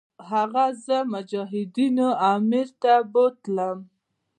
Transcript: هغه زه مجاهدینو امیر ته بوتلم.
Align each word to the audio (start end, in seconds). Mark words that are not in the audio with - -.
هغه 0.29 0.65
زه 0.85 0.97
مجاهدینو 1.13 2.07
امیر 2.33 2.67
ته 2.81 2.93
بوتلم. 3.11 3.79